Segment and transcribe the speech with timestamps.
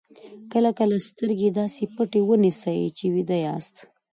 [0.51, 3.75] کله کله سترګې داسې پټې ونیسئ چې ویده یاست.